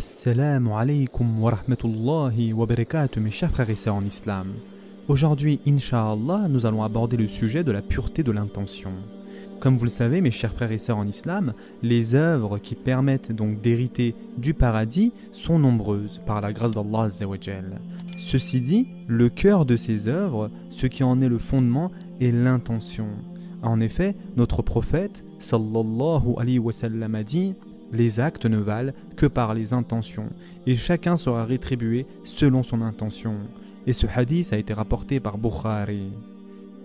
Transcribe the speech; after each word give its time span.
Assalamu 0.00 0.70
alaikum 0.70 1.42
wa 1.42 1.50
rahmatullahi 1.50 2.54
wa 2.54 2.64
barakatuh 2.64 3.20
mes 3.20 3.30
chers 3.30 3.50
frères 3.50 3.68
et 3.68 3.76
sœurs 3.76 3.96
en 3.96 4.04
islam. 4.06 4.54
Aujourd'hui, 5.08 5.60
Inch'Allah, 5.68 6.48
nous 6.48 6.64
allons 6.64 6.82
aborder 6.82 7.18
le 7.18 7.28
sujet 7.28 7.64
de 7.64 7.70
la 7.70 7.82
pureté 7.82 8.22
de 8.22 8.32
l'intention. 8.32 8.92
Comme 9.60 9.76
vous 9.76 9.84
le 9.84 9.90
savez, 9.90 10.22
mes 10.22 10.30
chers 10.30 10.54
frères 10.54 10.72
et 10.72 10.78
sœurs 10.78 10.96
en 10.96 11.06
islam, 11.06 11.52
les 11.82 12.14
œuvres 12.14 12.56
qui 12.56 12.76
permettent 12.76 13.30
donc 13.30 13.60
d'hériter 13.60 14.14
du 14.38 14.54
paradis 14.54 15.12
sont 15.32 15.58
nombreuses 15.58 16.22
par 16.24 16.40
la 16.40 16.54
grâce 16.54 16.70
d'Allah 16.70 17.08
Ceci 18.16 18.62
dit, 18.62 18.88
le 19.06 19.28
cœur 19.28 19.66
de 19.66 19.76
ces 19.76 20.08
œuvres, 20.08 20.50
ce 20.70 20.86
qui 20.86 21.04
en 21.04 21.20
est 21.20 21.28
le 21.28 21.36
fondement, 21.36 21.90
est 22.22 22.32
l'intention. 22.32 23.08
En 23.62 23.80
effet, 23.80 24.16
notre 24.38 24.62
prophète, 24.62 25.22
sallallahu 25.40 26.36
alayhi 26.38 26.58
wa 26.58 26.72
sallam, 26.72 27.14
a 27.14 27.22
dit 27.22 27.54
les 27.92 28.20
actes 28.20 28.46
ne 28.46 28.58
valent 28.58 28.92
que 29.16 29.26
par 29.26 29.54
les 29.54 29.72
intentions, 29.72 30.30
et 30.66 30.76
chacun 30.76 31.16
sera 31.16 31.44
rétribué 31.44 32.06
selon 32.24 32.62
son 32.62 32.82
intention. 32.82 33.34
Et 33.86 33.92
ce 33.92 34.06
hadith 34.06 34.52
a 34.52 34.58
été 34.58 34.72
rapporté 34.72 35.20
par 35.20 35.38
Bukhari. 35.38 36.12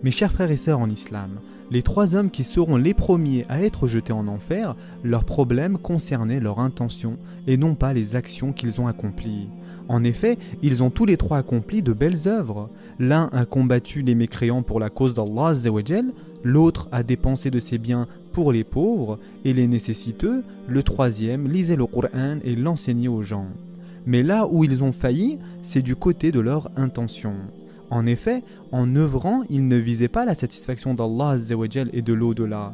Mes 0.03 0.11
chers 0.11 0.31
frères 0.31 0.51
et 0.51 0.57
sœurs 0.57 0.79
en 0.79 0.89
islam, 0.89 1.39
les 1.71 1.81
trois 1.81 2.15
hommes 2.15 2.29
qui 2.29 2.43
seront 2.43 2.77
les 2.77 2.93
premiers 2.93 3.45
à 3.49 3.61
être 3.61 3.87
jetés 3.87 4.13
en 4.13 4.27
enfer, 4.27 4.75
leur 5.03 5.23
problème 5.23 5.77
concernait 5.77 6.39
leur 6.39 6.59
intention 6.59 7.17
et 7.47 7.57
non 7.57 7.75
pas 7.75 7.93
les 7.93 8.15
actions 8.15 8.53
qu'ils 8.53 8.79
ont 8.81 8.87
accomplies. 8.87 9.49
En 9.87 10.03
effet, 10.03 10.37
ils 10.61 10.83
ont 10.83 10.89
tous 10.89 11.05
les 11.05 11.17
trois 11.17 11.37
accompli 11.37 11.81
de 11.81 11.93
belles 11.93 12.27
œuvres. 12.27 12.69
L'un 12.99 13.29
a 13.31 13.45
combattu 13.45 14.01
les 14.01 14.15
mécréants 14.15 14.63
pour 14.63 14.79
la 14.79 14.89
cause 14.89 15.13
d'Allah, 15.13 15.53
l'autre 16.43 16.87
a 16.91 17.03
dépensé 17.03 17.49
de 17.49 17.59
ses 17.59 17.77
biens 17.77 18.07
pour 18.35 18.51
les 18.51 18.65
pauvres 18.65 19.17
et 19.45 19.53
les 19.53 19.65
nécessiteux, 19.65 20.43
le 20.67 20.83
troisième 20.83 21.47
lisait 21.47 21.77
le 21.77 21.85
Coran 21.85 22.39
et 22.43 22.57
l'enseignait 22.57 23.07
aux 23.07 23.23
gens. 23.23 23.47
Mais 24.05 24.23
là 24.23 24.45
où 24.45 24.65
ils 24.65 24.83
ont 24.83 24.91
failli, 24.91 25.37
c'est 25.63 25.81
du 25.81 25.95
côté 25.95 26.33
de 26.33 26.41
leur 26.41 26.69
intention. 26.75 27.31
En 27.89 28.05
effet, 28.05 28.43
en 28.73 28.93
œuvrant, 28.97 29.43
ils 29.49 29.65
ne 29.69 29.77
visaient 29.77 30.09
pas 30.09 30.25
la 30.25 30.35
satisfaction 30.35 30.93
d'Allah 30.93 31.37
et 31.93 32.01
de 32.01 32.13
l'au-delà. 32.13 32.73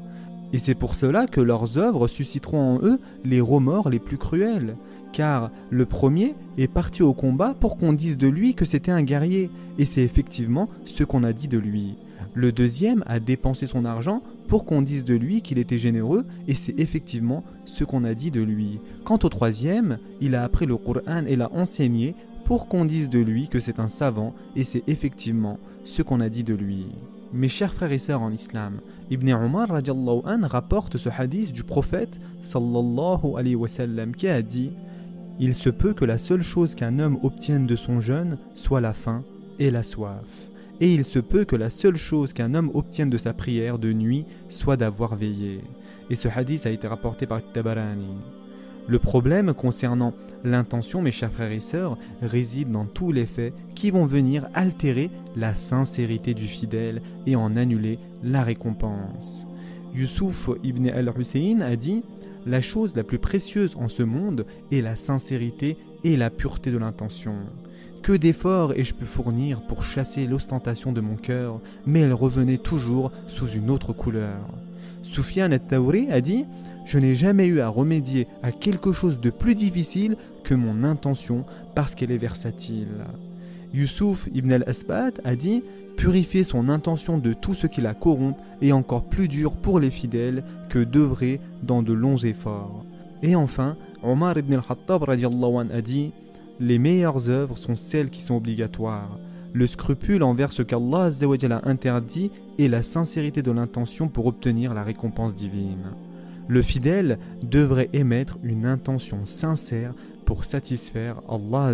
Et 0.52 0.58
c'est 0.58 0.73
pour 0.73 0.95
cela 0.95 1.28
que 1.28 1.42
leurs 1.42 1.78
œuvres 1.78 2.08
susciteront 2.08 2.78
en 2.78 2.82
eux 2.82 3.00
les 3.23 3.39
remords 3.39 3.92
les 3.92 4.00
plus 4.00 4.17
cruels. 4.17 4.78
Car 5.14 5.52
le 5.70 5.86
premier 5.86 6.34
est 6.58 6.73
parti 6.73 7.04
au 7.04 7.14
combat 7.14 7.54
pour 7.59 7.78
qu'on 7.78 7.94
dise 7.94 8.17
de 8.17 8.28
lui 8.28 8.56
que 8.56 8.66
c'était 8.66 8.92
un 8.92 9.04
guerrier, 9.04 9.52
et 9.78 9.86
c'est 9.86 10.02
effectivement 10.02 10.70
ce 10.86 11.04
qu'on 11.04 11.23
a 11.23 11.34
dit 11.34 11.48
de 11.48 11.59
lui. 11.59 11.98
Le 12.34 12.54
deuxième 12.54 13.04
a 13.08 13.20
dépensé 13.20 13.67
son 13.67 13.84
argent 13.84 14.20
pour 14.52 14.66
qu'on 14.66 14.82
dise 14.82 15.06
de 15.06 15.16
lui 15.16 15.42
qu'il 15.42 15.60
était 15.60 15.78
généreux, 15.78 16.26
et 16.46 16.56
c'est 16.56 16.78
effectivement 16.78 17.46
ce 17.64 17.86
qu'on 17.86 18.04
a 18.04 18.14
dit 18.14 18.32
de 18.32 18.42
lui. 18.42 18.82
Quant 19.06 19.18
au 19.24 19.30
troisième, 19.30 19.98
il 20.20 20.36
a 20.36 20.44
appris 20.44 20.66
le 20.66 20.76
Coran 20.76 21.24
et 21.26 21.38
l'a 21.38 21.50
enseigné 21.54 22.16
pour 22.44 22.68
qu'on 22.68 22.84
dise 22.84 23.08
de 23.08 23.20
lui 23.20 23.48
que 23.48 23.62
c'est 23.62 23.80
un 23.80 23.88
savant, 23.88 24.34
et 24.58 24.66
c'est 24.66 24.84
effectivement 24.88 25.58
ce 25.86 26.02
qu'on 26.02 26.20
a 26.20 26.28
dit 26.28 26.44
de 26.44 26.54
lui. 26.54 26.88
Mes 27.32 27.48
chers 27.48 27.74
frères 27.74 27.94
et 27.94 27.98
sœurs 27.98 28.22
en 28.22 28.34
islam, 28.34 28.82
Ibn 29.10 29.30
Umar 29.30 29.70
rapporte 29.70 30.98
ce 30.98 31.08
hadith 31.08 31.54
du 31.54 31.64
prophète 31.64 32.20
sallallahu 32.44 33.38
alayhi 33.38 33.56
wa 33.56 33.70
sallam, 33.70 34.14
qui 34.14 34.28
a 34.28 34.42
dit 34.42 34.74
Il 35.40 35.56
se 35.56 35.70
peut 35.70 35.94
que 35.94 36.04
la 36.04 36.18
seule 36.18 36.44
chose 36.44 36.76
qu'un 36.76 37.00
homme 37.00 37.20
obtienne 37.24 37.68
de 37.68 37.78
son 37.78 38.02
jeûne 38.02 38.36
soit 38.56 38.82
la 38.82 38.92
faim 38.92 39.24
et 39.60 39.72
la 39.72 39.84
soif. 39.84 40.51
Et 40.82 40.92
il 40.92 41.06
se 41.06 41.20
peut 41.20 41.46
que 41.46 41.56
la 41.56 41.70
seule 41.70 41.96
chose 41.96 42.34
qu'un 42.34 42.56
homme 42.56 42.72
obtienne 42.74 43.12
de 43.12 43.20
sa 43.20 43.34
prière 43.34 43.78
de 43.78 43.94
nuit 43.94 44.26
soit 44.50 44.78
d'avoir 44.78 45.16
veillé. 45.16 45.62
Et 46.10 46.16
ce 46.16 46.28
hadith 46.28 46.66
a 46.66 46.72
été 46.72 46.88
rapporté 46.88 47.28
par 47.28 47.40
Tabarani. 47.54 48.18
Le 48.88 48.98
problème 48.98 49.54
concernant 49.54 50.16
l'intention, 50.44 51.04
mes 51.04 51.12
chers 51.12 51.32
frères 51.32 51.52
et 51.52 51.60
sœurs, 51.60 52.00
réside 52.23 52.72
dans 52.72 52.86
tous 52.86 53.12
les 53.12 53.28
faits 53.28 53.54
qui 53.76 53.92
vont 53.92 54.06
venir 54.06 54.50
altérer 54.56 55.12
la 55.36 55.54
sincérité 55.54 56.34
du 56.34 56.48
fidèle 56.48 57.04
et 57.28 57.36
en 57.36 57.56
annuler 57.56 58.00
la 58.23 58.44
récompense. 58.44 59.45
Youssouf 59.94 60.50
ibn 60.64 60.88
al-Hussein 60.88 61.61
a 61.61 61.76
dit 61.76 62.02
La 62.48 62.60
chose 62.60 62.95
la 62.95 63.04
plus 63.04 63.20
précieuse 63.20 63.76
en 63.80 63.88
ce 63.88 64.02
monde 64.02 64.48
est 64.72 64.82
la 64.82 64.95
sincérité 64.95 65.78
et 66.04 66.17
la 66.17 66.32
pureté 66.32 66.72
de 66.72 66.80
l'intention. 66.80 67.36
Que 68.02 68.14
d'efforts 68.14 68.73
ai-je 68.73 68.95
pu 68.95 69.06
fournir 69.06 69.62
pour 69.62 69.84
chasser 69.84 70.26
l'ostentation 70.26 70.92
de 70.92 71.02
mon 71.02 71.16
cœur, 71.16 71.60
mais 71.86 72.00
elle 72.00 72.14
revenait 72.14 72.58
toujours 72.58 73.12
sous 73.28 73.48
une 73.48 73.70
autre 73.70 73.94
couleur. 73.94 74.48
Soufiane 75.04 75.54
al-Tawri 75.54 76.11
a 76.11 76.20
dit 76.20 76.45
je 76.86 76.98
n'ai 76.98 77.14
jamais 77.14 77.45
eu 77.45 77.60
à 77.60 77.70
remédier 77.70 78.28
à 78.42 78.52
quelque 78.52 78.92
chose 78.92 79.20
de 79.20 79.30
plus 79.30 79.54
difficile 79.54 80.17
que 80.44 80.56
mon 80.56 80.84
intention 80.84 81.45
parce 81.76 81.94
qu'elle 81.94 82.11
est 82.11 82.17
versatile. 82.17 83.06
Youssouf 83.73 84.28
ibn 84.34 84.52
al-Asbat 84.52 85.22
a 85.23 85.36
dit 85.36 85.64
Purifier 85.95 86.44
son 86.44 86.70
intention 86.70 87.20
de 87.20 87.34
tout 87.34 87.54
ce 87.54 87.67
qui 87.67 87.82
la 87.82 87.94
corrompt 87.94 88.36
est 88.61 88.72
encore 88.72 89.04
plus 89.04 89.28
dur 89.28 89.52
pour 89.52 89.80
les 89.80 89.92
fidèles 89.92 90.44
que 90.70 90.80
d'œuvrer 90.84 91.40
dans 91.61 91.84
de 91.84 91.94
longs 91.94 92.17
efforts. 92.17 92.84
Et 93.22 93.36
enfin, 93.36 93.78
Omar 94.02 94.38
ibn 94.38 94.54
al-Khattab 94.56 95.08
a 95.08 95.82
dit 95.82 96.11
Les 96.61 96.77
meilleures 96.77 97.27
œuvres 97.27 97.58
sont 97.58 97.76
celles 97.76 98.11
qui 98.11 98.22
sont 98.22 98.36
obligatoires. 98.36 99.17
Le 99.52 99.66
scrupule 99.66 100.22
envers 100.22 100.54
ce 100.54 100.61
qu'Allah 100.61 101.10
a 101.10 101.67
interdit 101.67 102.30
et 102.60 102.67
la 102.67 102.83
sincérité 102.83 103.42
de 103.42 103.49
l'intention 103.49 104.08
pour 104.10 104.27
obtenir 104.27 104.76
la 104.76 104.83
récompense 104.83 105.33
divine. 105.33 105.95
Le 106.48 106.61
fidèle 106.61 107.17
devrait 107.42 107.89
émettre 107.94 108.38
une 108.44 108.67
intention 108.67 109.26
sincère 109.26 109.95
pour 110.26 110.45
satisfaire 110.45 111.23
Allah 111.27 111.73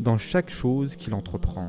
dans 0.00 0.16
chaque 0.16 0.50
chose 0.50 0.96
qu'il 0.96 1.12
entreprend. 1.12 1.68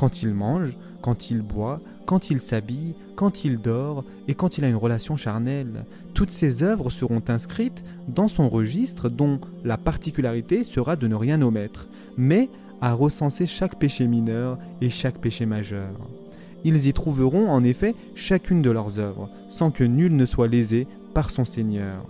Quand 0.00 0.22
il 0.22 0.32
mange, 0.32 0.78
quand 1.02 1.30
il 1.30 1.42
boit, 1.42 1.78
quand 2.06 2.30
il 2.30 2.40
s'habille, 2.40 2.94
quand 3.16 3.44
il 3.44 3.58
dort 3.58 4.02
et 4.28 4.34
quand 4.34 4.56
il 4.56 4.64
a 4.64 4.68
une 4.70 4.76
relation 4.76 5.14
charnelle, 5.14 5.84
toutes 6.14 6.30
ces 6.30 6.62
œuvres 6.62 6.88
seront 6.88 7.20
inscrites 7.28 7.84
dans 8.08 8.26
son 8.26 8.48
registre 8.48 9.10
dont 9.10 9.40
la 9.62 9.76
particularité 9.76 10.64
sera 10.64 10.96
de 10.96 11.06
ne 11.06 11.14
rien 11.14 11.42
omettre, 11.42 11.86
mais 12.16 12.48
à 12.80 12.94
recenser 12.94 13.44
chaque 13.44 13.78
péché 13.78 14.06
mineur 14.06 14.56
et 14.80 14.88
chaque 14.88 15.18
péché 15.18 15.44
majeur. 15.44 15.92
Ils 16.64 16.86
y 16.86 16.94
trouveront 16.94 17.50
en 17.50 17.62
effet 17.62 17.94
chacune 18.14 18.62
de 18.62 18.70
leurs 18.70 19.00
œuvres, 19.00 19.28
sans 19.50 19.70
que 19.70 19.84
nul 19.84 20.16
ne 20.16 20.24
soit 20.24 20.48
lésé 20.48 20.86
par 21.12 21.30
son 21.30 21.44
Seigneur. 21.44 22.06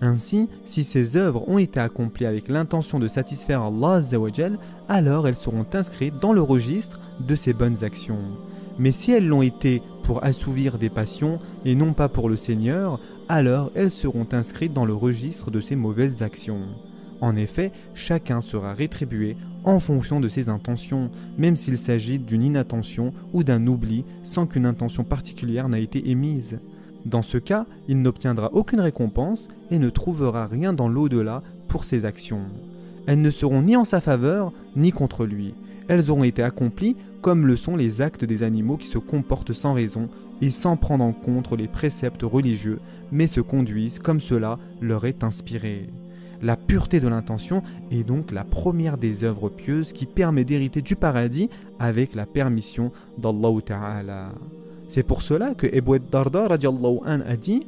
Ainsi, 0.00 0.48
si 0.64 0.84
ces 0.84 1.16
œuvres 1.16 1.48
ont 1.48 1.58
été 1.58 1.80
accomplies 1.80 2.26
avec 2.26 2.48
l'intention 2.48 2.98
de 2.98 3.08
satisfaire 3.08 3.62
Allah, 3.62 4.00
alors 4.88 5.26
elles 5.26 5.34
seront 5.34 5.66
inscrites 5.72 6.18
dans 6.20 6.32
le 6.32 6.42
registre 6.42 7.00
de 7.20 7.34
ses 7.34 7.52
bonnes 7.52 7.82
actions. 7.82 8.22
Mais 8.78 8.92
si 8.92 9.10
elles 9.10 9.26
l'ont 9.26 9.42
été 9.42 9.82
pour 10.04 10.24
assouvir 10.24 10.78
des 10.78 10.88
passions 10.88 11.40
et 11.64 11.74
non 11.74 11.92
pas 11.92 12.08
pour 12.08 12.28
le 12.28 12.36
Seigneur, 12.36 13.00
alors 13.28 13.72
elles 13.74 13.90
seront 13.90 14.26
inscrites 14.32 14.72
dans 14.72 14.86
le 14.86 14.94
registre 14.94 15.50
de 15.50 15.60
ses 15.60 15.74
mauvaises 15.76 16.22
actions. 16.22 16.62
En 17.20 17.34
effet, 17.34 17.72
chacun 17.94 18.40
sera 18.40 18.74
rétribué 18.74 19.36
en 19.64 19.80
fonction 19.80 20.20
de 20.20 20.28
ses 20.28 20.48
intentions, 20.48 21.10
même 21.36 21.56
s'il 21.56 21.76
s'agit 21.76 22.20
d'une 22.20 22.44
inattention 22.44 23.12
ou 23.32 23.42
d'un 23.42 23.66
oubli 23.66 24.04
sans 24.22 24.46
qu'une 24.46 24.66
intention 24.66 25.02
particulière 25.02 25.68
n'a 25.68 25.80
été 25.80 26.10
émise. 26.10 26.60
Dans 27.08 27.22
ce 27.22 27.38
cas, 27.38 27.64
il 27.88 28.02
n'obtiendra 28.02 28.52
aucune 28.52 28.80
récompense 28.80 29.48
et 29.70 29.78
ne 29.78 29.88
trouvera 29.88 30.46
rien 30.46 30.74
dans 30.74 30.90
l'au-delà 30.90 31.42
pour 31.66 31.84
ses 31.84 32.04
actions. 32.04 32.42
Elles 33.06 33.22
ne 33.22 33.30
seront 33.30 33.62
ni 33.62 33.76
en 33.76 33.86
sa 33.86 34.02
faveur 34.02 34.52
ni 34.76 34.92
contre 34.92 35.24
lui. 35.24 35.54
Elles 35.88 36.10
auront 36.10 36.24
été 36.24 36.42
accomplies 36.42 36.96
comme 37.22 37.46
le 37.46 37.56
sont 37.56 37.76
les 37.76 38.02
actes 38.02 38.26
des 38.26 38.42
animaux 38.42 38.76
qui 38.76 38.88
se 38.88 38.98
comportent 38.98 39.54
sans 39.54 39.72
raison 39.72 40.10
et 40.42 40.50
sans 40.50 40.76
prendre 40.76 41.02
en 41.02 41.14
compte 41.14 41.50
les 41.52 41.66
préceptes 41.66 42.24
religieux, 42.24 42.78
mais 43.10 43.26
se 43.26 43.40
conduisent 43.40 44.00
comme 44.00 44.20
cela 44.20 44.58
leur 44.82 45.06
est 45.06 45.24
inspiré. 45.24 45.88
La 46.42 46.56
pureté 46.56 47.00
de 47.00 47.08
l'intention 47.08 47.62
est 47.90 48.04
donc 48.04 48.32
la 48.32 48.44
première 48.44 48.98
des 48.98 49.24
œuvres 49.24 49.48
pieuses 49.48 49.94
qui 49.94 50.04
permet 50.04 50.44
d'hériter 50.44 50.82
du 50.82 50.94
paradis 50.94 51.48
avec 51.78 52.14
la 52.14 52.26
permission 52.26 52.92
d'Allah. 53.16 54.28
C'est 54.88 55.02
pour 55.02 55.22
cela 55.22 55.54
que 55.54 55.66
Ebu 55.66 56.00
Darda 56.10 56.46
a 56.46 57.36
dit 57.36 57.66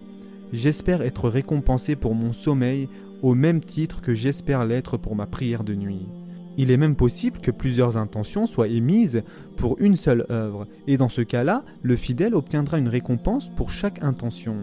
J'espère 0.53 1.03
être 1.03 1.29
récompensé 1.29 1.95
pour 1.95 2.15
mon 2.15 2.33
sommeil 2.33 2.89
au 3.23 3.35
même 3.35 3.61
titre 3.61 4.01
que 4.01 4.15
j'espère 4.15 4.65
l'être 4.65 4.97
pour 4.97 5.15
ma 5.15 5.27
prière 5.27 5.63
de 5.63 5.75
nuit. 5.75 6.09
Il 6.57 6.71
est 6.71 6.77
même 6.77 6.97
possible 6.97 7.41
que 7.41 7.51
plusieurs 7.51 7.97
intentions 7.97 8.47
soient 8.47 8.69
émises 8.69 9.23
pour 9.57 9.77
une 9.81 9.97
seule 9.97 10.27
œuvre, 10.31 10.67
et 10.87 10.97
dans 10.97 11.09
ce 11.09 11.21
cas-là, 11.21 11.63
le 11.83 11.97
fidèle 11.97 12.35
obtiendra 12.35 12.79
une 12.79 12.89
récompense 12.89 13.51
pour 13.55 13.71
chaque 13.71 14.03
intention. 14.03 14.57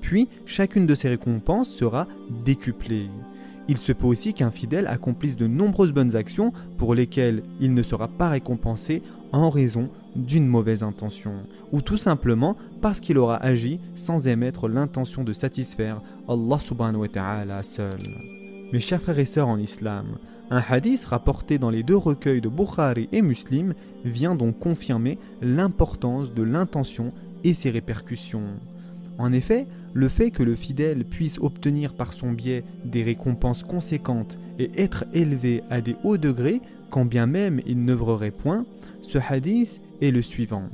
Puis, 0.00 0.28
chacune 0.46 0.86
de 0.86 0.94
ces 0.94 1.08
récompenses 1.08 1.70
sera 1.70 2.06
décuplée. 2.44 3.08
Il 3.68 3.78
se 3.78 3.92
peut 3.92 4.06
aussi 4.06 4.34
qu'un 4.34 4.50
fidèle 4.50 4.86
accomplisse 4.86 5.36
de 5.36 5.46
nombreuses 5.46 5.92
bonnes 5.92 6.16
actions 6.16 6.52
pour 6.76 6.94
lesquelles 6.94 7.42
il 7.60 7.72
ne 7.72 7.82
sera 7.82 8.08
pas 8.08 8.28
récompensé 8.28 9.02
en 9.32 9.48
raison 9.50 9.88
d'une 10.14 10.46
mauvaise 10.46 10.82
intention, 10.82 11.32
ou 11.72 11.80
tout 11.80 11.96
simplement 11.96 12.56
parce 12.80 13.00
qu'il 13.00 13.18
aura 13.18 13.36
agi 13.36 13.80
sans 13.94 14.28
émettre 14.28 14.68
l'intention 14.68 15.24
de 15.24 15.32
satisfaire 15.32 16.00
Allah 16.28 16.58
subhanahu 16.58 17.00
wa 17.00 17.08
ta'ala 17.08 17.62
seul. 17.62 17.90
Mes 18.72 18.80
chers 18.80 19.00
frères 19.00 19.18
et 19.18 19.24
sœurs 19.24 19.48
en 19.48 19.58
islam, 19.58 20.18
un 20.50 20.62
hadith 20.68 21.04
rapporté 21.06 21.58
dans 21.58 21.70
les 21.70 21.82
deux 21.82 21.96
recueils 21.96 22.40
de 22.40 22.48
Bukhari 22.48 23.08
et 23.12 23.22
Muslim 23.22 23.74
vient 24.04 24.34
donc 24.34 24.58
confirmer 24.58 25.18
l'importance 25.40 26.34
de 26.34 26.42
l'intention 26.42 27.12
et 27.44 27.54
ses 27.54 27.70
répercussions. 27.70 28.42
En 29.18 29.32
effet, 29.32 29.66
le 29.94 30.08
fait 30.08 30.32
que 30.32 30.42
le 30.42 30.56
fidèle 30.56 31.04
puisse 31.04 31.38
obtenir 31.38 31.94
par 31.94 32.12
son 32.12 32.32
biais 32.32 32.64
des 32.84 33.04
récompenses 33.04 33.62
conséquentes 33.62 34.38
et 34.58 34.70
être 34.76 35.04
élevé 35.14 35.62
à 35.70 35.80
des 35.80 35.94
hauts 36.02 36.18
degrés, 36.18 36.60
quand 36.90 37.04
bien 37.04 37.26
même 37.26 37.60
il 37.64 37.84
n'œuvrerait 37.84 38.32
point, 38.32 38.66
ce 39.00 39.18
hadith 39.18 39.80
est 40.02 40.10
le 40.10 40.20
suivant. 40.20 40.64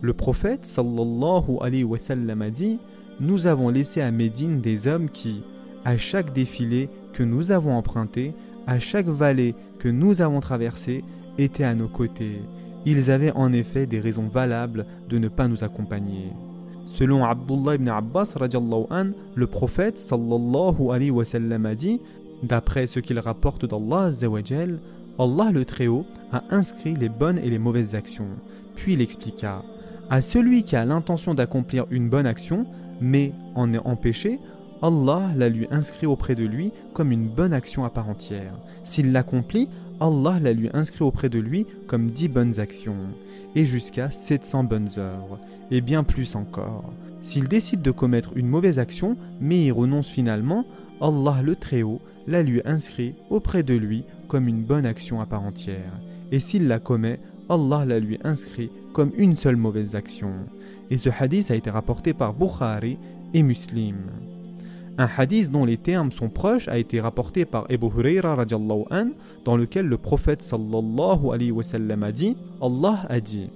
Le 0.00 0.14
prophète 0.14 0.64
sallallahu 0.64 1.58
alayhi 1.60 1.84
wa 1.84 1.98
sallam 1.98 2.42
a 2.42 2.50
dit 2.50 2.78
Nous 3.18 3.48
avons 3.48 3.68
laissé 3.68 4.00
à 4.00 4.12
Médine 4.12 4.60
des 4.60 4.86
hommes 4.86 5.10
qui, 5.10 5.42
à 5.84 5.98
chaque 5.98 6.32
défilé 6.32 6.88
que 7.12 7.24
nous 7.24 7.50
avons 7.50 7.74
emprunté, 7.74 8.32
à 8.68 8.78
chaque 8.78 9.08
vallée 9.08 9.54
que 9.80 9.88
nous 9.88 10.22
avons 10.22 10.40
traversée, 10.40 11.02
étaient 11.38 11.64
à 11.64 11.74
nos 11.74 11.88
côtés. 11.88 12.40
Ils 12.86 13.10
avaient 13.10 13.32
en 13.32 13.52
effet 13.52 13.86
des 13.86 14.00
raisons 14.00 14.28
valables 14.28 14.86
de 15.08 15.18
ne 15.18 15.28
pas 15.28 15.48
nous 15.48 15.64
accompagner. 15.64 16.28
Selon 16.90 17.24
Abdullah 17.24 17.76
ibn 17.76 17.88
Abbas, 17.88 18.34
an, 18.90 19.10
le 19.34 19.46
prophète 19.46 19.96
sallallahu 19.96 20.90
alayhi 20.90 21.10
wa 21.10 21.24
sallam 21.24 21.64
a 21.64 21.74
dit 21.74 22.00
D'après 22.42 22.86
ce 22.86 23.00
qu'il 23.00 23.18
rapporte 23.18 23.64
d'Allah, 23.64 24.10
Allah 25.18 25.50
le 25.52 25.64
Très-Haut 25.64 26.04
a 26.32 26.42
inscrit 26.50 26.94
les 26.94 27.08
bonnes 27.08 27.38
et 27.38 27.48
les 27.48 27.58
mauvaises 27.58 27.94
actions. 27.94 28.28
Puis 28.74 28.94
il 28.94 29.02
expliqua 29.02 29.62
À 30.10 30.20
celui 30.20 30.64
qui 30.64 30.74
a 30.74 30.84
l'intention 30.84 31.34
d'accomplir 31.34 31.86
une 31.90 32.08
bonne 32.08 32.26
action, 32.26 32.66
mais 33.00 33.32
en 33.54 33.72
est 33.72 33.78
empêché, 33.78 34.40
Allah 34.82 35.30
la 35.36 35.48
lui 35.48 35.66
inscrit 35.70 36.06
auprès 36.06 36.34
de 36.34 36.44
lui 36.44 36.72
comme 36.94 37.12
une 37.12 37.28
bonne 37.28 37.52
action 37.52 37.84
à 37.84 37.90
part 37.90 38.08
entière. 38.08 38.54
S'il 38.84 39.12
l'accomplit, 39.12 39.68
Allah 40.00 40.38
la 40.40 40.52
lui 40.54 40.70
inscrit 40.72 41.04
auprès 41.04 41.28
de 41.28 41.38
lui 41.38 41.66
comme 41.86 42.10
dix 42.10 42.28
bonnes 42.28 42.58
actions, 42.58 42.96
et 43.54 43.66
jusqu'à 43.66 44.10
700 44.10 44.64
bonnes 44.64 44.88
œuvres, 44.96 45.38
et 45.70 45.82
bien 45.82 46.02
plus 46.02 46.34
encore. 46.34 46.84
S'il 47.20 47.48
décide 47.48 47.82
de 47.82 47.90
commettre 47.90 48.32
une 48.36 48.48
mauvaise 48.48 48.78
action, 48.78 49.18
mais 49.40 49.64
y 49.66 49.70
renonce 49.70 50.08
finalement, 50.08 50.64
Allah 51.02 51.42
le 51.42 51.56
Très-Haut 51.56 52.00
la 52.26 52.42
lui 52.42 52.62
inscrit 52.64 53.14
auprès 53.28 53.62
de 53.62 53.74
lui 53.74 54.04
comme 54.28 54.48
une 54.48 54.62
bonne 54.62 54.86
action 54.86 55.20
à 55.20 55.26
part 55.26 55.42
entière. 55.42 56.00
Et 56.32 56.40
s'il 56.40 56.68
la 56.68 56.78
commet, 56.78 57.20
Allah 57.50 57.84
la 57.84 57.98
lui 57.98 58.18
inscrit 58.24 58.70
comme 58.94 59.12
une 59.18 59.36
seule 59.36 59.56
mauvaise 59.56 59.94
action. 59.94 60.32
Et 60.90 60.96
ce 60.96 61.10
hadith 61.10 61.50
a 61.50 61.56
été 61.56 61.68
rapporté 61.68 62.14
par 62.14 62.32
Bukhari 62.32 62.96
et 63.34 63.42
Muslim. 63.42 63.96
Un 65.00 65.08
hadith 65.16 65.50
dont 65.50 65.64
les 65.64 65.78
termes 65.78 66.12
sont 66.12 66.28
proches 66.28 66.68
a 66.68 66.76
été 66.76 67.00
rapporté 67.00 67.46
par 67.46 67.64
Abu 67.70 67.86
Huraira 67.86 68.36
an, 68.90 69.08
dans 69.46 69.56
lequel 69.56 69.86
le 69.86 69.96
prophète 69.96 70.42
sallallahu 70.42 71.30
alayhi 71.32 71.52
wa 71.52 71.62
sallam 71.62 72.02
a 72.02 72.12
dit 72.12 72.36
Allah 72.60 73.06
a 73.08 73.18
dit 73.18 73.48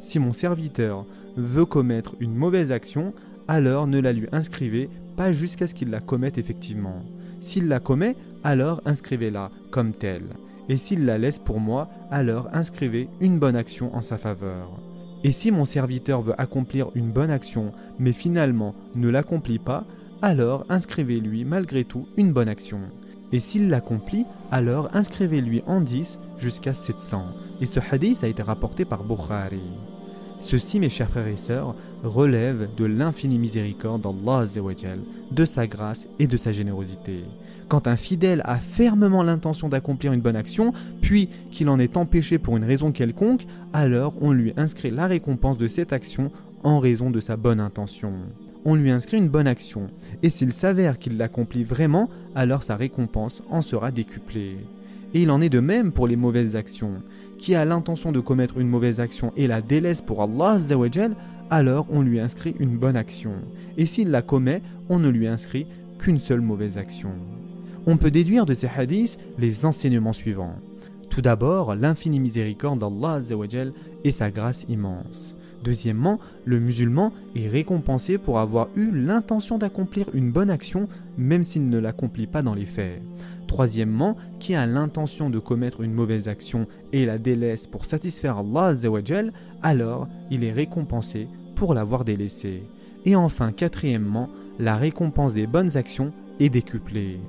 Si 0.00 0.18
mon 0.18 0.32
serviteur 0.32 1.06
veut 1.36 1.66
commettre 1.66 2.16
une 2.18 2.34
mauvaise 2.34 2.72
action, 2.72 3.14
alors 3.46 3.86
ne 3.86 4.00
la 4.00 4.12
lui 4.12 4.26
inscrivez 4.32 4.90
pas 5.16 5.30
jusqu'à 5.30 5.68
ce 5.68 5.74
qu'il 5.76 5.90
la 5.90 6.00
commette 6.00 6.36
effectivement. 6.36 7.04
S'il 7.40 7.68
la 7.68 7.78
commet, 7.78 8.16
alors 8.42 8.82
inscrivez-la 8.84 9.52
comme 9.70 9.92
telle. 9.92 10.26
Et 10.68 10.78
s'il 10.78 11.06
la 11.06 11.16
laisse 11.16 11.38
pour 11.38 11.60
moi, 11.60 11.88
alors 12.10 12.48
inscrivez 12.52 13.08
une 13.20 13.38
bonne 13.38 13.54
action 13.54 13.94
en 13.94 14.00
sa 14.00 14.18
faveur. 14.18 14.68
Et 15.22 15.30
si 15.30 15.52
mon 15.52 15.64
serviteur 15.64 16.22
veut 16.22 16.40
accomplir 16.40 16.90
une 16.96 17.12
bonne 17.12 17.30
action, 17.30 17.70
mais 18.00 18.12
finalement 18.12 18.74
ne 18.96 19.08
l'accomplit 19.08 19.60
pas, 19.60 19.84
alors 20.22 20.64
inscrivez-lui 20.68 21.44
malgré 21.44 21.84
tout 21.84 22.08
une 22.16 22.32
bonne 22.32 22.48
action. 22.48 22.80
Et 23.32 23.40
s'il 23.40 23.68
l'accomplit, 23.68 24.24
alors 24.50 24.88
inscrivez-lui 24.94 25.62
en 25.66 25.80
10 25.80 26.18
jusqu'à 26.38 26.74
700. 26.74 27.26
Et 27.60 27.66
ce 27.66 27.80
hadith 27.90 28.24
a 28.24 28.28
été 28.28 28.42
rapporté 28.42 28.84
par 28.84 29.04
Bukhari. 29.04 29.60
Ceci, 30.40 30.78
mes 30.78 30.88
chers 30.88 31.10
frères 31.10 31.26
et 31.26 31.36
sœurs, 31.36 31.74
relève 32.04 32.68
de 32.76 32.84
l'infinie 32.84 33.38
miséricorde 33.38 34.02
d'Allah 34.02 34.44
de 35.32 35.44
sa 35.44 35.66
grâce 35.66 36.08
et 36.18 36.28
de 36.28 36.36
sa 36.36 36.52
générosité. 36.52 37.24
Quand 37.66 37.86
un 37.86 37.96
fidèle 37.96 38.40
a 38.44 38.58
fermement 38.58 39.24
l'intention 39.24 39.68
d'accomplir 39.68 40.12
une 40.12 40.20
bonne 40.20 40.36
action, 40.36 40.72
puis 41.02 41.28
qu'il 41.50 41.68
en 41.68 41.78
est 41.78 41.96
empêché 41.96 42.38
pour 42.38 42.56
une 42.56 42.64
raison 42.64 42.92
quelconque, 42.92 43.46
alors 43.72 44.14
on 44.20 44.32
lui 44.32 44.54
inscrit 44.56 44.90
la 44.90 45.06
récompense 45.06 45.58
de 45.58 45.66
cette 45.66 45.92
action 45.92 46.30
en 46.62 46.78
raison 46.78 47.10
de 47.10 47.20
sa 47.20 47.36
bonne 47.36 47.60
intention 47.60 48.12
on 48.68 48.74
lui 48.74 48.90
inscrit 48.90 49.16
une 49.16 49.30
bonne 49.30 49.46
action, 49.46 49.86
et 50.22 50.28
s'il 50.28 50.52
s'avère 50.52 50.98
qu'il 50.98 51.16
l'accomplit 51.16 51.64
vraiment, 51.64 52.10
alors 52.34 52.62
sa 52.62 52.76
récompense 52.76 53.42
en 53.48 53.62
sera 53.62 53.90
décuplée. 53.90 54.58
Et 55.14 55.22
il 55.22 55.30
en 55.30 55.40
est 55.40 55.48
de 55.48 55.58
même 55.58 55.90
pour 55.90 56.06
les 56.06 56.16
mauvaises 56.16 56.54
actions. 56.54 57.02
Qui 57.38 57.54
a 57.54 57.64
l'intention 57.64 58.12
de 58.12 58.20
commettre 58.20 58.58
une 58.58 58.68
mauvaise 58.68 59.00
action 59.00 59.32
et 59.38 59.46
la 59.46 59.62
délaisse 59.62 60.02
pour 60.02 60.20
Allah, 60.20 60.58
alors 61.48 61.86
on 61.88 62.02
lui 62.02 62.20
inscrit 62.20 62.56
une 62.58 62.76
bonne 62.76 62.96
action. 62.96 63.32
Et 63.78 63.86
s'il 63.86 64.10
la 64.10 64.20
commet, 64.20 64.60
on 64.90 64.98
ne 64.98 65.08
lui 65.08 65.28
inscrit 65.28 65.66
qu'une 65.98 66.20
seule 66.20 66.42
mauvaise 66.42 66.76
action. 66.76 67.12
On 67.86 67.96
peut 67.96 68.10
déduire 68.10 68.44
de 68.44 68.52
ces 68.52 68.68
hadiths 68.68 69.18
les 69.38 69.64
enseignements 69.64 70.12
suivants. 70.12 70.56
Tout 71.08 71.22
d'abord, 71.22 71.74
l'infinie 71.74 72.20
miséricorde 72.20 72.80
d'Allah 72.80 73.22
et 74.04 74.12
sa 74.12 74.30
grâce 74.30 74.66
immense. 74.68 75.34
Deuxièmement, 75.64 76.18
le 76.44 76.60
musulman 76.60 77.12
est 77.34 77.48
récompensé 77.48 78.16
pour 78.18 78.38
avoir 78.38 78.68
eu 78.76 78.90
l'intention 78.92 79.58
d'accomplir 79.58 80.06
une 80.14 80.30
bonne 80.30 80.50
action 80.50 80.88
même 81.16 81.42
s'il 81.42 81.68
ne 81.68 81.78
l'accomplit 81.78 82.28
pas 82.28 82.42
dans 82.42 82.54
les 82.54 82.64
faits. 82.64 83.02
Troisièmement, 83.48 84.16
qui 84.38 84.54
a 84.54 84.66
l'intention 84.66 85.30
de 85.30 85.38
commettre 85.38 85.80
une 85.80 85.92
mauvaise 85.92 86.28
action 86.28 86.66
et 86.92 87.06
la 87.06 87.18
délaisse 87.18 87.66
pour 87.66 87.86
satisfaire 87.86 88.38
Allah, 88.38 88.74
alors 89.62 90.08
il 90.30 90.44
est 90.44 90.52
récompensé 90.52 91.28
pour 91.56 91.74
l'avoir 91.74 92.04
délaissé. 92.04 92.62
Et 93.04 93.16
enfin, 93.16 93.52
quatrièmement, 93.52 94.28
la 94.58 94.76
récompense 94.76 95.34
des 95.34 95.46
bonnes 95.46 95.76
actions 95.76 96.12
est 96.40 96.50
décuplée. 96.50 97.20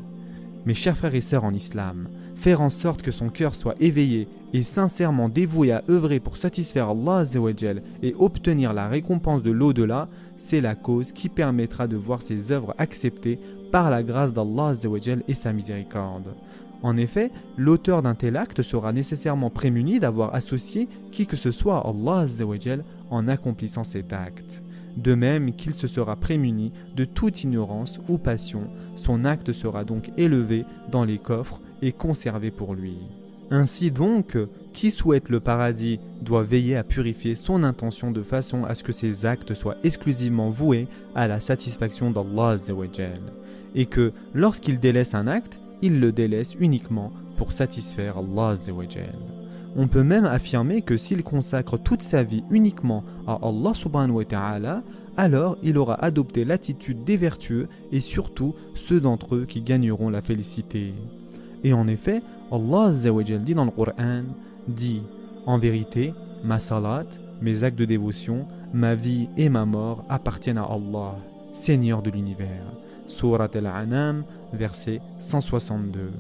Mes 0.66 0.74
chers 0.74 0.98
frères 0.98 1.16
et 1.16 1.22
sœurs 1.22 1.46
en 1.46 1.54
islam, 1.54 2.10
faire 2.40 2.62
en 2.62 2.70
sorte 2.70 3.02
que 3.02 3.12
son 3.12 3.28
cœur 3.28 3.54
soit 3.54 3.76
éveillé 3.82 4.30
et 4.54 4.64
sincèrement 4.64 5.28
dévoué 5.28 5.72
à 5.72 5.84
œuvrer 5.90 6.22
pour 6.22 6.38
satisfaire 6.38 6.90
Allah 6.90 7.26
et 8.02 8.16
obtenir 8.18 8.72
la 8.74 8.88
récompense 8.88 9.44
de 9.44 9.52
l'au-delà, 9.52 10.08
c'est 10.38 10.62
la 10.62 10.74
cause 10.74 11.12
qui 11.12 11.28
permettra 11.28 11.88
de 11.88 11.98
voir 11.98 12.22
ses 12.22 12.54
œuvres 12.54 12.74
acceptées 12.78 13.40
par 13.74 13.90
la 13.90 14.04
grâce 14.04 14.34
d'Allah 14.34 14.74
et 15.28 15.34
sa 15.34 15.52
miséricorde. 15.52 16.34
En 16.82 16.96
effet, 16.96 17.30
l'auteur 17.58 18.02
d'un 18.02 18.16
tel 18.16 18.38
acte 18.38 18.62
sera 18.62 18.94
nécessairement 18.94 19.50
prémuni 19.50 20.00
d'avoir 20.00 20.34
associé 20.34 20.88
qui 21.12 21.28
que 21.28 21.36
ce 21.36 21.52
soit 21.52 21.78
à 21.78 21.90
Allah 21.90 22.26
en 23.10 23.28
accomplissant 23.28 23.84
cet 23.84 24.14
acte. 24.14 24.64
De 24.96 25.14
même 25.14 25.54
qu'il 25.54 25.74
se 25.74 25.88
sera 25.88 26.16
prémuni 26.16 26.72
de 26.96 27.04
toute 27.04 27.44
ignorance 27.44 28.00
ou 28.08 28.18
passion, 28.18 28.70
son 28.96 29.26
acte 29.26 29.52
sera 29.52 29.84
donc 29.84 30.12
élevé 30.18 30.66
dans 30.90 31.04
les 31.04 31.18
coffres 31.18 31.62
et 31.82 31.92
conservé 31.92 32.52
pour 32.52 32.74
lui. 32.74 32.98
Ainsi 33.52 33.90
donc, 33.90 34.38
qui 34.74 34.92
souhaite 34.92 35.30
le 35.30 35.40
paradis 35.40 36.00
doit 36.22 36.44
veiller 36.44 36.76
à 36.78 36.84
purifier 36.84 37.36
son 37.36 37.64
intention 37.64 38.12
de 38.12 38.22
façon 38.22 38.64
à 38.66 38.76
ce 38.76 38.84
que 38.84 38.92
ses 38.92 39.26
actes 39.26 39.56
soient 39.56 39.78
exclusivement 39.84 40.50
voués 40.50 40.88
à 41.16 41.28
la 41.28 41.40
satisfaction 41.40 42.12
d'Allah 42.12 42.58
et 43.76 43.86
que 43.86 44.14
lorsqu'il 44.34 44.80
délaisse 44.80 45.16
un 45.16 45.28
acte, 45.28 45.60
il 45.82 46.00
le 46.00 46.12
délaisse 46.12 46.56
uniquement 46.60 47.12
pour 47.38 47.54
satisfaire 47.54 48.18
Allah 48.18 48.56
on 49.76 49.88
peut 49.88 50.04
même 50.04 50.26
affirmer 50.26 50.82
que 50.82 50.98
s'il 50.98 51.24
consacre 51.24 51.78
toute 51.78 52.02
sa 52.02 52.24
vie 52.24 52.44
uniquement 52.50 53.04
à 53.28 53.40
Allah 53.42 53.74
subhanahu 53.74 54.18
wa 54.18 54.26
ta'ala, 54.26 54.84
alors 55.16 55.58
il 55.64 55.78
aura 55.78 56.04
adopté 56.04 56.44
l'attitude 56.44 57.04
des 57.04 57.18
vertueux 57.18 57.68
et 57.92 58.02
surtout 58.02 58.56
ceux 58.74 59.00
d'entre 59.00 59.36
eux 59.36 59.46
qui 59.46 59.62
gagneront 59.62 60.10
la 60.10 60.22
félicité. 60.22 60.94
Et 61.64 61.74
en 61.74 61.88
effet, 61.88 62.22
Allah 62.52 62.92
dit 62.92 63.54
dans 63.54 63.66
le 63.66 63.72
Coran, 63.72 64.24
dit 64.68 65.02
En 65.46 65.58
vérité, 65.58 66.14
ma 66.44 66.60
salat, 66.60 67.06
mes 67.42 67.64
actes 67.64 67.78
de 67.78 67.86
dévotion, 67.86 68.46
ma 68.74 68.96
vie 68.96 69.30
et 69.38 69.50
ma 69.50 69.66
mort 69.66 70.04
appartiennent 70.10 70.58
à 70.58 70.64
Allah, 70.64 71.16
Seigneur 71.54 72.02
de 72.02 72.12
l'univers. 72.12 72.66
Surat 73.08 73.50
al-An'am, 73.54 74.24
verset 74.54 75.02
162. 75.20 76.12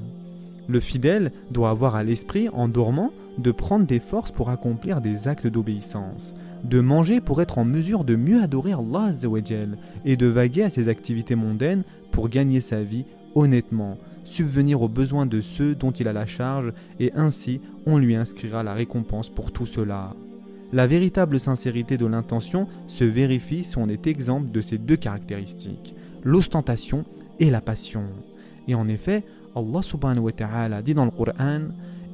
Le 0.67 0.79
fidèle 0.79 1.31
doit 1.51 1.69
avoir 1.69 1.95
à 1.95 2.03
l'esprit, 2.03 2.49
en 2.49 2.67
dormant, 2.67 3.11
de 3.37 3.51
prendre 3.51 3.85
des 3.85 3.99
forces 3.99 4.31
pour 4.31 4.49
accomplir 4.49 5.01
des 5.01 5.27
actes 5.27 5.47
d'obéissance, 5.47 6.35
de 6.63 6.79
manger 6.79 7.21
pour 7.21 7.41
être 7.41 7.57
en 7.57 7.65
mesure 7.65 8.03
de 8.03 8.15
mieux 8.15 8.41
adorer 8.41 8.73
Allah 8.73 9.11
et 10.05 10.17
de 10.17 10.27
vaguer 10.27 10.63
à 10.63 10.69
ses 10.69 10.89
activités 10.89 11.35
mondaines 11.35 11.83
pour 12.11 12.29
gagner 12.29 12.61
sa 12.61 12.83
vie 12.83 13.05
honnêtement, 13.35 13.95
subvenir 14.29 14.81
aux 14.81 14.87
besoins 14.87 15.25
de 15.25 15.41
ceux 15.41 15.75
dont 15.75 15.91
il 15.91 16.07
a 16.07 16.13
la 16.13 16.25
charge 16.25 16.71
et 16.99 17.11
ainsi 17.13 17.59
on 17.85 17.97
lui 17.97 18.15
inscrira 18.15 18.63
la 18.63 18.73
récompense 18.73 19.29
pour 19.29 19.51
tout 19.51 19.65
cela. 19.65 20.13
La 20.71 20.85
véritable 20.85 21.39
sincérité 21.39 21.97
de 21.97 22.05
l'intention 22.05 22.67
se 22.87 23.03
vérifie 23.03 23.63
si 23.63 23.77
on 23.77 23.89
est 23.89 24.05
exemple 24.05 24.51
de 24.51 24.61
ces 24.61 24.77
deux 24.77 24.97
caractéristiques, 24.97 25.95
l'ostentation 26.23 27.05
et 27.39 27.49
la 27.49 27.59
passion. 27.59 28.03
Et 28.67 28.75
en 28.75 28.87
effet, 28.87 29.23
Allah 29.55 29.81
subhanahu 29.81 30.25
wa 30.25 30.31
ta'ala 30.31 30.81
dit 30.83 30.93
dans 30.93 31.05
le 31.05 31.11
Coran 31.11 31.61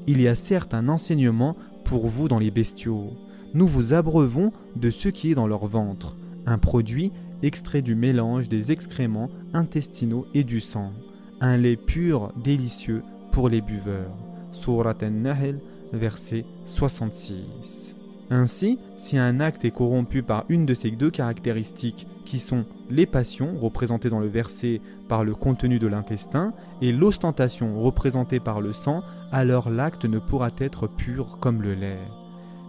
Il 0.08 0.22
y 0.22 0.28
a 0.28 0.36
certes 0.36 0.74
un 0.74 0.88
enseignement 0.88 1.58
pour 1.84 2.08
vous 2.08 2.30
dans 2.30 2.40
les 2.40 2.52
bestiaux. 2.52 3.12
Nous 3.54 3.68
vous 3.68 3.94
abreuvons 3.94 4.54
de 4.78 4.90
ce 4.90 5.10
qui 5.10 5.32
est 5.32 5.36
dans 5.36 5.48
leur 5.48 5.68
ventre, 5.68 6.16
un 6.46 6.58
produit 6.58 7.12
extrait 7.44 7.82
du 7.82 7.96
mélange 7.96 8.48
des 8.48 8.72
excréments 8.72 9.30
intestinaux 9.54 10.26
et 10.34 10.44
du 10.44 10.62
sang, 10.62 10.94
un 11.42 11.58
lait 11.58 11.76
pur, 11.76 12.32
délicieux 12.36 13.04
pour 13.32 13.50
les 13.50 13.62
buveurs. 13.62 14.16
Surat 14.52 14.96
An-Nahl, 15.04 15.60
verset 15.92 16.46
66. 16.66 17.96
Ainsi, 18.30 18.80
si 18.98 19.18
un 19.18 19.40
acte 19.40 19.66
est 19.66 19.72
corrompu 19.72 20.24
par 20.24 20.46
une 20.50 20.66
de 20.66 20.74
ces 20.74 20.90
deux 20.92 21.12
caractéristiques 21.12 22.08
qui 22.26 22.40
sont 22.40 22.66
les 22.90 23.06
passions, 23.06 23.56
représentées 23.60 24.10
dans 24.10 24.20
le 24.20 24.28
verset 24.28 24.82
par 25.08 25.24
le 25.24 25.36
contenu 25.36 25.78
de 25.78 25.88
l'intestin, 25.88 26.54
et 26.82 26.92
l'ostentation, 26.92 27.80
représentée 27.80 28.40
par 28.40 28.62
le 28.62 28.74
sang, 28.74 29.04
alors 29.32 29.70
l'acte 29.70 30.06
ne 30.06 30.18
pourra 30.18 30.50
être 30.58 30.88
pur 30.88 31.38
comme 31.40 31.62
le 31.62 31.76
lait. 31.76 32.00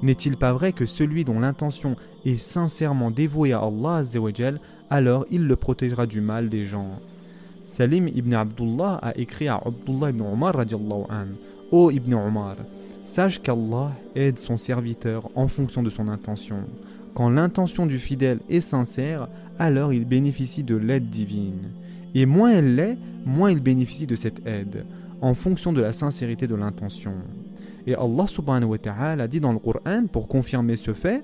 N'est-il 0.02 0.36
pas 0.36 0.52
vrai 0.52 0.72
que 0.72 0.84
celui 0.84 1.24
dont 1.24 1.40
l'intention 1.40 1.96
est 2.26 2.36
sincèrement 2.36 3.10
dévouée 3.10 3.54
à 3.54 3.60
Allah 3.60 4.02
alors 4.90 5.26
il 5.30 5.46
le 5.46 5.56
protégera 5.56 6.06
du 6.06 6.20
mal 6.20 6.48
des 6.50 6.66
gens? 6.66 7.00
Salim 7.76 8.08
ibn 8.08 8.32
Abdullah 8.32 8.98
a 9.02 9.14
écrit 9.18 9.48
à 9.48 9.60
Abdullah 9.62 10.08
ibn 10.08 10.22
Omar 10.22 10.54
Ô 11.70 11.90
Ibn 11.90 12.14
Omar, 12.14 12.56
Sache 13.04 13.42
qu'Allah 13.42 13.92
aide 14.14 14.38
son 14.38 14.56
serviteur 14.56 15.28
en 15.34 15.46
fonction 15.46 15.82
de 15.82 15.90
son 15.90 16.08
intention. 16.08 16.60
Quand 17.12 17.28
l'intention 17.28 17.84
du 17.84 17.98
fidèle 17.98 18.38
est 18.48 18.62
sincère, 18.62 19.28
alors 19.58 19.92
il 19.92 20.06
bénéficie 20.06 20.62
de 20.62 20.74
l'aide 20.74 21.10
divine. 21.10 21.68
Et 22.14 22.24
moins 22.24 22.52
elle 22.52 22.76
l'est, 22.76 22.96
moins 23.26 23.50
il 23.50 23.60
bénéficie 23.60 24.06
de 24.06 24.16
cette 24.16 24.46
aide, 24.46 24.86
en 25.20 25.34
fonction 25.34 25.74
de 25.74 25.82
la 25.82 25.92
sincérité 25.92 26.46
de 26.46 26.54
l'intention. 26.54 27.12
Et 27.86 27.94
Allah 27.94 28.26
subhanahu 28.26 28.70
wa 28.70 28.78
ta'ala 28.78 29.28
dit 29.28 29.40
dans 29.40 29.52
le 29.52 29.58
Coran, 29.58 30.06
pour 30.10 30.28
confirmer 30.28 30.76
ce 30.76 30.94
fait, 30.94 31.22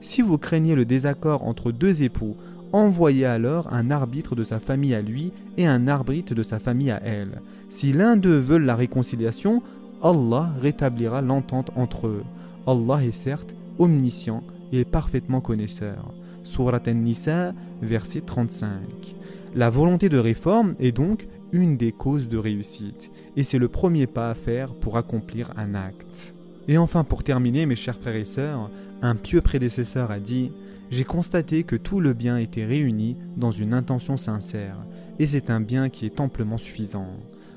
Si 0.00 0.22
vous 0.22 0.38
craignez 0.38 0.74
le 0.74 0.86
désaccord 0.86 1.46
entre 1.46 1.70
deux 1.70 2.02
époux, 2.02 2.34
envoyez 2.72 3.26
alors 3.26 3.72
un 3.72 3.90
arbitre 3.90 4.34
de 4.34 4.44
sa 4.44 4.58
famille 4.58 4.94
à 4.94 5.02
lui 5.02 5.32
et 5.56 5.66
un 5.66 5.88
arbitre 5.88 6.34
de 6.34 6.42
sa 6.42 6.58
famille 6.58 6.90
à 6.90 7.00
elle. 7.04 7.40
Si 7.68 7.92
l'un 7.92 8.16
d'eux 8.16 8.38
veut 8.38 8.58
la 8.58 8.76
réconciliation, 8.76 9.62
Allah 10.02 10.52
rétablira 10.60 11.22
l'entente 11.22 11.70
entre 11.76 12.06
eux. 12.06 12.24
Allah 12.66 13.04
est 13.04 13.12
certes 13.12 13.54
omniscient 13.78 14.42
et 14.72 14.84
parfaitement 14.84 15.40
connaisseur. 15.40 16.12
Surat 16.44 16.82
An-Nisa, 16.86 17.52
verset 17.80 18.22
35. 18.22 18.70
La 19.54 19.70
volonté 19.70 20.08
de 20.08 20.18
réforme 20.18 20.74
est 20.80 20.92
donc 20.92 21.28
une 21.52 21.76
des 21.76 21.92
causes 21.92 22.28
de 22.28 22.38
réussite, 22.38 23.10
et 23.36 23.44
c'est 23.44 23.58
le 23.58 23.68
premier 23.68 24.06
pas 24.06 24.30
à 24.30 24.34
faire 24.34 24.74
pour 24.74 24.96
accomplir 24.96 25.52
un 25.56 25.74
acte. 25.74 26.34
Et 26.68 26.78
enfin, 26.78 27.04
pour 27.04 27.22
terminer, 27.22 27.66
mes 27.66 27.74
chers 27.74 27.98
frères 27.98 28.16
et 28.16 28.24
sœurs, 28.24 28.70
un 29.02 29.16
pieux 29.16 29.40
prédécesseur 29.40 30.10
a 30.10 30.18
dit 30.18 30.52
J'ai 30.92 31.04
constaté 31.04 31.64
que 31.64 31.74
tout 31.74 32.00
le 32.00 32.12
bien 32.12 32.36
était 32.36 32.66
réuni 32.66 33.16
dans 33.38 33.50
une 33.50 33.72
intention 33.72 34.18
sincère, 34.18 34.76
et 35.18 35.26
c'est 35.26 35.48
un 35.48 35.58
bien 35.58 35.88
qui 35.88 36.04
est 36.04 36.20
amplement 36.20 36.58
suffisant. 36.58 37.06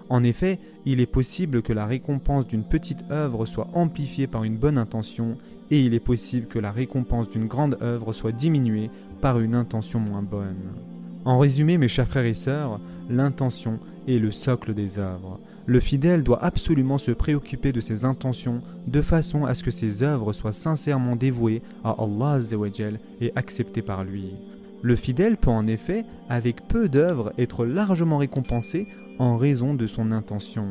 En 0.07 0.23
effet, 0.23 0.57
il 0.85 1.01
est 1.01 1.05
possible 1.05 1.61
que 1.61 1.73
la 1.73 1.85
récompense 1.85 2.47
d'une 2.47 2.63
petite 2.63 3.03
œuvre 3.11 3.45
soit 3.45 3.67
amplifiée 3.73 4.27
par 4.27 4.45
une 4.45 4.55
bonne 4.55 4.77
intention, 4.77 5.35
et 5.69 5.81
il 5.81 5.93
est 5.93 5.99
possible 5.99 6.47
que 6.47 6.59
la 6.59 6.71
récompense 6.71 7.27
d'une 7.27 7.47
grande 7.47 7.77
œuvre 7.81 8.13
soit 8.13 8.31
diminuée 8.31 8.89
par 9.19 9.41
une 9.41 9.55
intention 9.55 9.99
moins 9.99 10.21
bonne. 10.21 10.94
En 11.25 11.39
résumé, 11.39 11.79
mes 11.79 11.87
chers 11.87 12.07
frères 12.07 12.25
et 12.25 12.35
sœurs, 12.35 12.79
l'intention 13.09 13.79
est 14.07 14.19
le 14.19 14.31
socle 14.31 14.75
des 14.75 14.99
œuvres. 14.99 15.39
Le 15.65 15.79
fidèle 15.79 16.21
doit 16.21 16.43
absolument 16.43 16.99
se 16.99 17.09
préoccuper 17.09 17.71
de 17.71 17.79
ses 17.79 18.05
intentions 18.05 18.61
de 18.85 19.01
façon 19.01 19.43
à 19.45 19.55
ce 19.55 19.63
que 19.63 19.71
ses 19.71 20.03
œuvres 20.03 20.33
soient 20.33 20.53
sincèrement 20.53 21.15
dévouées 21.15 21.63
à 21.83 21.95
Allah 21.97 22.39
et 23.21 23.31
acceptées 23.35 23.81
par 23.81 24.03
lui. 24.03 24.33
Le 24.83 24.95
fidèle 24.95 25.37
peut 25.37 25.49
en 25.49 25.65
effet, 25.65 26.05
avec 26.29 26.67
peu 26.67 26.87
d'œuvres, 26.87 27.33
être 27.39 27.65
largement 27.65 28.19
récompensé 28.19 28.85
en 29.17 29.37
raison 29.37 29.73
de 29.73 29.87
son 29.87 30.11
intention. 30.11 30.67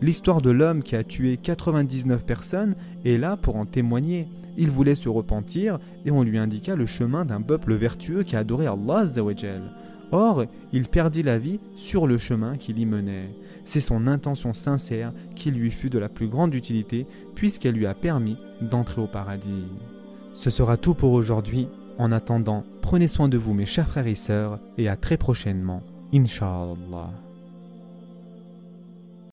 L'histoire 0.00 0.40
de 0.40 0.50
l'homme 0.50 0.84
qui 0.84 0.94
a 0.94 1.02
tué 1.02 1.38
99 1.38 2.24
personnes 2.24 2.76
est 3.04 3.18
là 3.18 3.36
pour 3.36 3.56
en 3.56 3.66
témoigner. 3.66 4.28
Il 4.56 4.70
voulait 4.70 4.94
se 4.94 5.08
repentir 5.08 5.80
et 6.04 6.12
on 6.12 6.22
lui 6.22 6.38
indiqua 6.38 6.76
le 6.76 6.86
chemin 6.86 7.24
d'un 7.24 7.42
peuple 7.42 7.74
vertueux 7.74 8.22
qui 8.22 8.36
adorait 8.36 8.68
Allah. 8.68 9.06
Or, 10.10 10.44
il 10.72 10.88
perdit 10.88 11.22
la 11.22 11.38
vie 11.38 11.60
sur 11.76 12.06
le 12.06 12.18
chemin 12.18 12.56
qu'il 12.56 12.78
y 12.78 12.86
menait. 12.86 13.30
C'est 13.64 13.80
son 13.80 14.06
intention 14.06 14.54
sincère 14.54 15.12
qui 15.34 15.50
lui 15.50 15.70
fut 15.70 15.90
de 15.90 15.98
la 15.98 16.08
plus 16.08 16.28
grande 16.28 16.54
utilité 16.54 17.06
puisqu'elle 17.34 17.74
lui 17.74 17.86
a 17.86 17.94
permis 17.94 18.38
d'entrer 18.62 19.00
au 19.00 19.06
paradis. 19.06 19.66
Ce 20.34 20.50
sera 20.50 20.76
tout 20.76 20.94
pour 20.94 21.12
aujourd'hui. 21.12 21.68
En 21.98 22.12
attendant, 22.12 22.64
prenez 22.80 23.08
soin 23.08 23.28
de 23.28 23.36
vous 23.36 23.54
mes 23.54 23.66
chers 23.66 23.88
frères 23.88 24.06
et 24.06 24.14
sœurs 24.14 24.60
et 24.78 24.88
à 24.88 24.96
très 24.96 25.16
prochainement. 25.16 25.82
Inch'Allah. 26.14 27.27